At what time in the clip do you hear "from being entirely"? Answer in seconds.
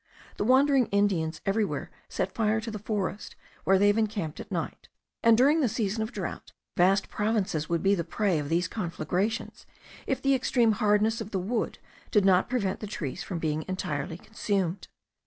13.21-14.17